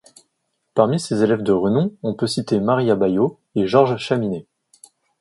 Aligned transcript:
Parmi 0.73 0.99
ses 0.99 1.21
élèves 1.21 1.43
de 1.43 1.51
renom, 1.51 1.93
on 2.01 2.15
peut 2.15 2.25
citer 2.25 2.59
Maria 2.59 2.95
Bayo 2.95 3.39
et 3.53 3.67
Jorge 3.67 3.97
Chaminé. 3.97 4.47